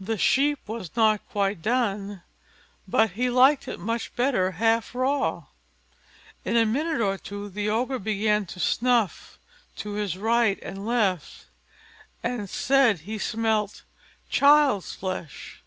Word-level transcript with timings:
The 0.00 0.16
sheep 0.16 0.58
was 0.66 0.96
not 0.96 1.28
quite 1.28 1.60
done, 1.60 2.22
but 2.88 3.10
he 3.10 3.28
liked 3.28 3.68
it 3.68 3.78
much 3.78 4.16
better 4.16 4.52
half 4.52 4.94
raw. 4.94 5.48
In 6.46 6.56
a 6.56 6.64
minute 6.64 7.02
or 7.02 7.18
two 7.18 7.50
the 7.50 7.68
Ogre 7.68 7.98
began 7.98 8.46
to 8.46 8.58
snuff 8.58 9.38
to 9.76 9.90
his 9.96 10.16
right 10.16 10.58
and 10.62 10.86
left, 10.86 11.44
and 12.22 12.48
said 12.48 13.00
he 13.00 13.18
smelt 13.18 13.84
child's 14.30 14.94
flesh. 14.94 15.62